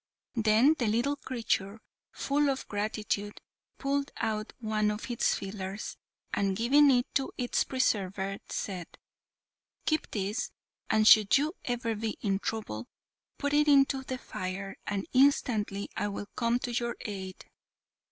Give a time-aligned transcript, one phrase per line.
[0.35, 1.79] Then the little creature,
[2.11, 3.39] full of gratitude,
[3.77, 5.95] pulled out one of its feelers,
[6.33, 8.87] and giving it to its preserver, said,
[9.85, 10.49] "Keep this,
[10.89, 12.87] and should you ever be in trouble,
[13.37, 17.45] put it into the fire, and instantly I will come to your aid."